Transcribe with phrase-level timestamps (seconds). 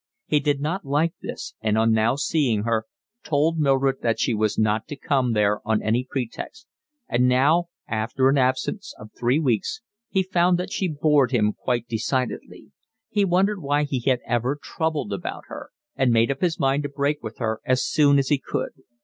[0.25, 2.87] He did not like this, and, on seeing her,
[3.23, 6.65] told Mildred that she was not to come there on any pretext;
[7.07, 11.87] and now, after an absence of three weeks, he found that she bored him quite
[11.87, 12.71] decidedly;
[13.09, 16.89] he wondered why he had ever troubled about her, and made up his mind to
[16.89, 18.71] break with her as soon as he could.